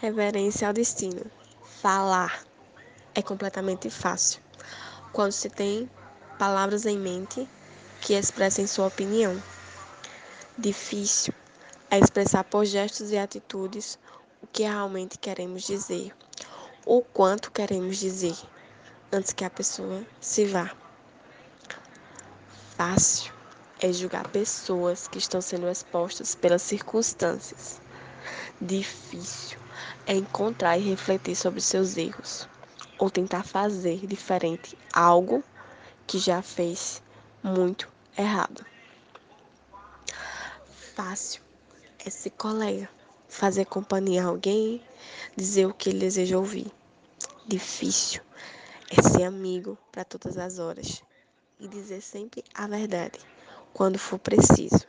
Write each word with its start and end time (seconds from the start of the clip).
Reverência 0.00 0.68
ao 0.68 0.74
destino. 0.74 1.24
Falar 1.80 2.44
é 3.14 3.22
completamente 3.22 3.88
fácil 3.88 4.42
quando 5.10 5.32
se 5.32 5.48
tem 5.48 5.90
palavras 6.38 6.84
em 6.84 6.98
mente 6.98 7.48
que 8.02 8.12
expressem 8.12 8.66
sua 8.66 8.88
opinião. 8.88 9.42
Difícil 10.58 11.32
é 11.90 11.98
expressar 11.98 12.44
por 12.44 12.66
gestos 12.66 13.10
e 13.10 13.16
atitudes 13.16 13.98
o 14.42 14.46
que 14.46 14.64
realmente 14.64 15.16
queremos 15.16 15.62
dizer, 15.62 16.14
o 16.84 17.00
quanto 17.00 17.50
queremos 17.50 17.96
dizer, 17.96 18.36
antes 19.10 19.32
que 19.32 19.46
a 19.46 19.50
pessoa 19.50 20.04
se 20.20 20.44
vá. 20.44 20.70
Fácil 22.76 23.32
é 23.80 23.90
julgar 23.94 24.28
pessoas 24.28 25.08
que 25.08 25.16
estão 25.16 25.40
sendo 25.40 25.66
expostas 25.66 26.34
pelas 26.34 26.60
circunstâncias. 26.60 27.80
Difícil 28.60 29.58
é 30.06 30.14
encontrar 30.14 30.78
e 30.78 30.82
refletir 30.82 31.36
sobre 31.36 31.60
seus 31.60 31.96
erros, 31.96 32.48
ou 32.98 33.10
tentar 33.10 33.44
fazer 33.44 34.06
diferente 34.06 34.76
algo 34.92 35.44
que 36.06 36.18
já 36.18 36.40
fez 36.42 37.02
muito 37.42 37.88
errado. 38.16 38.64
Fácil 40.94 41.42
é 42.04 42.08
ser 42.08 42.30
colega, 42.30 42.88
fazer 43.28 43.66
companhia 43.66 44.24
a 44.24 44.28
alguém, 44.28 44.82
dizer 45.36 45.66
o 45.66 45.74
que 45.74 45.90
ele 45.90 45.98
deseja 45.98 46.38
ouvir. 46.38 46.72
Difícil 47.46 48.22
é 48.90 49.02
ser 49.02 49.24
amigo 49.24 49.76
para 49.92 50.04
todas 50.04 50.38
as 50.38 50.58
horas 50.58 51.02
e 51.60 51.68
dizer 51.68 52.00
sempre 52.00 52.42
a 52.54 52.66
verdade 52.66 53.18
quando 53.72 53.98
for 53.98 54.18
preciso 54.18 54.86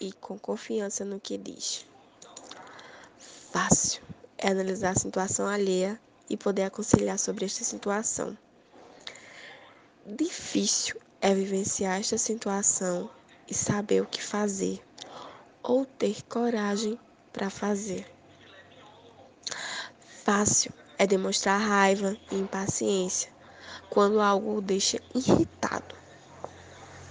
e 0.00 0.12
com 0.12 0.38
confiança 0.38 1.04
no 1.04 1.20
que 1.20 1.36
diz. 1.36 1.91
Fácil 3.52 4.02
é 4.38 4.48
analisar 4.48 4.92
a 4.92 4.98
situação 4.98 5.46
alheia 5.46 6.00
e 6.30 6.38
poder 6.38 6.62
aconselhar 6.62 7.18
sobre 7.18 7.44
esta 7.44 7.62
situação. 7.62 8.34
Difícil 10.06 10.98
é 11.20 11.34
vivenciar 11.34 12.00
esta 12.00 12.16
situação 12.16 13.10
e 13.46 13.52
saber 13.52 14.00
o 14.00 14.06
que 14.06 14.22
fazer 14.22 14.82
ou 15.62 15.84
ter 15.84 16.22
coragem 16.22 16.98
para 17.30 17.50
fazer. 17.50 18.10
Fácil 20.24 20.72
é 20.96 21.06
demonstrar 21.06 21.60
raiva 21.60 22.16
e 22.30 22.36
impaciência 22.36 23.30
quando 23.90 24.18
algo 24.18 24.56
o 24.56 24.62
deixa 24.62 24.98
irritado. 25.14 25.94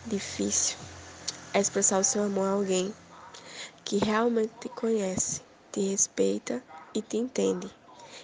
Difícil 0.08 0.76
é 1.54 1.60
expressar 1.60 2.00
o 2.00 2.04
seu 2.04 2.24
amor 2.24 2.48
a 2.48 2.52
alguém 2.54 2.92
que 3.86 3.98
realmente 3.98 4.54
te 4.60 4.70
conhece, 4.70 5.42
te 5.72 5.80
respeita 5.90 6.62
e 6.94 7.02
te 7.02 7.18
entende. 7.18 7.70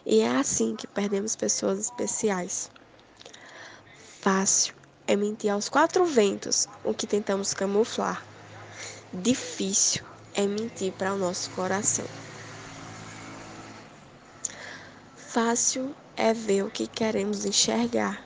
E 0.05 0.19
é 0.19 0.29
assim 0.29 0.75
que 0.75 0.87
perdemos 0.87 1.35
pessoas 1.35 1.79
especiais. 1.79 2.69
Fácil 4.21 4.73
é 5.07 5.15
mentir 5.15 5.49
aos 5.49 5.69
quatro 5.69 6.05
ventos 6.05 6.67
o 6.83 6.93
que 6.93 7.07
tentamos 7.07 7.53
camuflar. 7.53 8.23
Difícil 9.13 10.03
é 10.35 10.45
mentir 10.45 10.91
para 10.93 11.13
o 11.13 11.17
nosso 11.17 11.49
coração. 11.51 12.05
Fácil 15.15 15.95
é 16.15 16.33
ver 16.33 16.63
o 16.63 16.71
que 16.71 16.87
queremos 16.87 17.45
enxergar. 17.45 18.21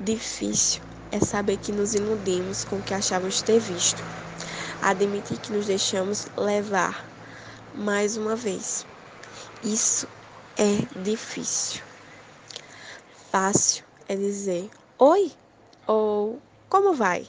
Difícil 0.00 0.82
é 1.12 1.20
saber 1.20 1.58
que 1.58 1.72
nos 1.72 1.94
iludimos 1.94 2.64
com 2.64 2.76
o 2.76 2.82
que 2.82 2.94
achávamos 2.94 3.42
ter 3.42 3.60
visto. 3.60 4.02
Admitir 4.82 5.38
que 5.38 5.52
nos 5.52 5.66
deixamos 5.66 6.26
levar 6.36 7.13
mais 7.74 8.16
uma 8.16 8.36
vez. 8.36 8.86
Isso 9.62 10.06
é 10.56 11.00
difícil. 11.02 11.82
Fácil 13.30 13.84
é 14.08 14.14
dizer 14.14 14.70
oi 14.98 15.32
ou 15.86 16.40
como 16.68 16.94
vai? 16.94 17.26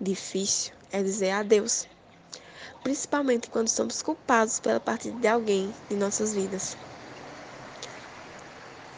Difícil 0.00 0.72
é 0.90 1.02
dizer 1.02 1.32
adeus, 1.32 1.86
principalmente 2.82 3.50
quando 3.50 3.68
somos 3.68 4.02
culpados 4.02 4.58
pela 4.58 4.80
partida 4.80 5.18
de 5.18 5.28
alguém 5.28 5.74
em 5.90 5.96
nossas 5.96 6.32
vidas. 6.32 6.76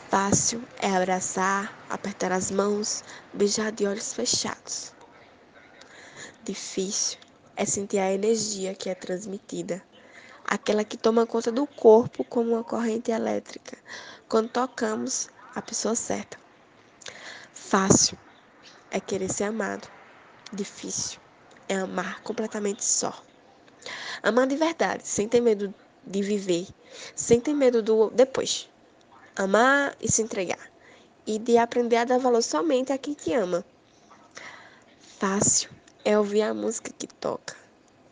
Fácil 0.09 0.63
é 0.79 0.95
abraçar, 0.95 1.77
apertar 1.89 2.33
as 2.33 2.51
mãos, 2.51 3.03
beijar 3.33 3.73
de 3.73 3.87
olhos 3.87 4.13
fechados. 4.13 4.93
Difícil 6.45 7.19
é 7.57 7.65
sentir 7.65 7.99
a 7.99 8.13
energia 8.13 8.75
que 8.75 8.91
é 8.91 8.95
transmitida, 8.95 9.83
aquela 10.53 10.85
que 10.85 10.99
toma 10.99 11.27
conta 11.27 11.51
do 11.51 11.67
corpo 11.67 12.23
como 12.25 12.51
uma 12.53 12.63
corrente 12.63 13.11
elétrica, 13.11 13.79
quando 14.29 14.51
tocamos 14.51 15.31
a 15.55 15.63
pessoa 15.63 15.95
certa. 15.95 16.37
Fácil 17.55 18.19
é 18.91 19.01
querer 19.01 19.33
ser 19.33 19.45
amado, 19.45 19.89
difícil 20.53 21.19
é 21.71 21.77
amar 21.77 22.21
completamente 22.21 22.85
só. 22.85 23.19
Amar 24.23 24.47
de 24.47 24.57
verdade, 24.57 25.09
sem 25.09 25.27
ter 25.27 25.41
medo 25.41 25.75
de 26.07 26.21
viver, 26.21 26.69
sem 27.17 27.41
ter 27.41 27.55
medo 27.55 27.83
do 27.83 28.11
depois 28.11 28.69
amar 29.35 29.97
e 30.03 30.13
se 30.13 30.21
entregar, 30.21 30.71
e 31.27 31.39
de 31.39 31.57
aprender 31.57 31.97
a 31.97 32.05
dar 32.05 32.19
valor 32.19 32.43
somente 32.43 32.93
a 32.93 32.99
quem 32.99 33.15
te 33.15 33.33
ama. 33.33 33.65
Fácil 35.19 35.71
é 36.05 36.19
ouvir 36.19 36.43
a 36.43 36.53
música 36.53 36.93
que 36.93 37.07
toca, 37.07 37.57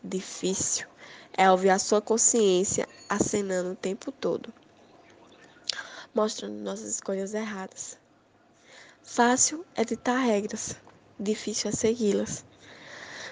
difícil 0.03 0.90
é 1.37 1.49
ouvir 1.49 1.69
a 1.69 1.79
sua 1.79 2.01
consciência 2.01 2.87
acenando 3.09 3.71
o 3.71 3.75
tempo 3.75 4.11
todo, 4.11 4.53
mostrando 6.13 6.55
nossas 6.55 6.89
escolhas 6.89 7.33
erradas. 7.33 7.97
Fácil 9.03 9.65
é 9.75 9.83
ditar 9.83 10.19
regras, 10.19 10.75
difícil 11.19 11.69
é 11.69 11.73
segui-las. 11.73 12.45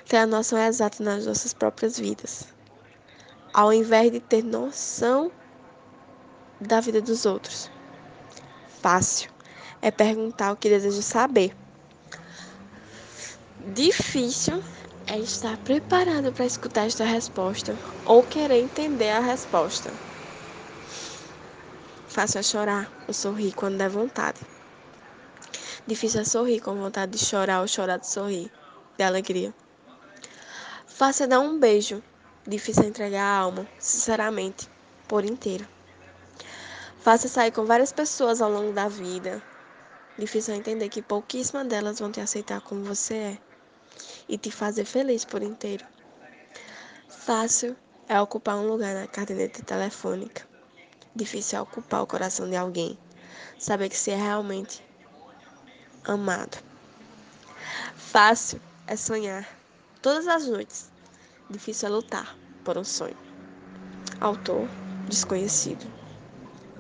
Ter 0.07 0.18
a 0.18 0.25
noção 0.25 0.57
exata 0.57 1.03
nas 1.03 1.25
nossas 1.25 1.53
próprias 1.53 2.00
vidas. 2.00 2.47
Ao 3.53 3.72
invés 3.72 4.12
de 4.12 4.19
ter 4.19 4.44
noção 4.44 5.31
da 6.59 6.79
vida 6.79 7.01
dos 7.01 7.25
outros 7.25 7.69
fácil 8.81 9.29
é 9.81 9.91
perguntar 9.91 10.51
o 10.51 10.56
que 10.56 10.69
deseja 10.69 11.01
saber. 11.01 11.56
Difícil 13.73 14.63
é 15.09 15.18
estar 15.18 15.58
preparado 15.58 16.31
para 16.31 16.46
escutar 16.46 16.86
esta 16.86 17.03
resposta 17.03 17.75
ou 18.06 18.22
querer 18.22 18.62
entender 18.62 19.09
a 19.09 19.20
resposta. 19.20 19.92
Fácil 22.08 22.40
é 22.40 22.44
chorar 22.44 22.92
ou 23.08 23.14
sorrir 23.14 23.52
quando 23.53 23.80
der 23.80 23.90
vontade. 23.90 24.40
Difícil 25.88 26.22
é 26.22 26.24
sorrir 26.24 26.59
com 26.59 26.75
vontade 26.75 27.14
de 27.14 27.25
chorar 27.25 27.62
ou 27.62 27.68
chorar 27.68 27.98
de 27.98 28.08
sorrir, 28.08 28.52
de 28.98 29.03
alegria. 29.03 29.52
Fácil 30.86 31.24
é 31.24 31.28
dar 31.28 31.40
um 31.40 31.58
beijo. 31.58 32.03
Difícil 32.48 32.84
é 32.84 32.88
entregar 32.88 33.24
a 33.24 33.38
alma, 33.38 33.68
sinceramente, 33.80 34.69
por 35.08 35.25
inteiro. 35.25 35.68
Faça 37.00 37.28
sair 37.28 37.52
com 37.52 37.66
várias 37.66 37.92
pessoas 37.92 38.42
ao 38.42 38.52
longo 38.52 38.74
da 38.74 38.88
vida. 38.88 39.42
Difícil 40.19 40.53
é 40.53 40.58
entender 40.58 40.90
que 40.90 41.02
pouquíssimas 41.02 41.66
delas 41.66 42.00
vão 42.00 42.12
te 42.12 42.22
aceitar 42.22 42.62
como 42.62 42.84
você 42.84 43.16
é 43.16 43.49
e 44.29 44.38
te 44.38 44.51
fazer 44.51 44.85
feliz 44.85 45.25
por 45.25 45.41
inteiro. 45.41 45.85
Fácil 47.09 47.75
é 48.07 48.22
ocupar 48.22 48.56
um 48.56 48.67
lugar 48.67 48.94
na 48.94 49.07
caderneta 49.07 49.63
telefônica. 49.63 50.47
Difícil 51.16 51.59
é 51.59 51.62
ocupar 51.62 52.03
o 52.03 52.07
coração 52.07 52.50
de 52.50 52.56
alguém. 52.56 52.97
Saber 53.57 53.89
que 53.89 53.97
você 53.97 54.12
é 54.12 54.16
realmente 54.16 54.81
amado. 56.06 56.57
Fácil 57.95 58.62
é 58.88 58.95
sonhar 58.95 59.47
todas 60.01 60.28
as 60.28 60.47
noites. 60.47 60.89
Difícil 61.50 61.89
é 61.89 61.91
lutar 61.91 62.38
por 62.63 62.78
um 62.78 62.84
sonho. 62.84 63.18
Autor 64.22 64.69
desconhecido. 65.07 65.99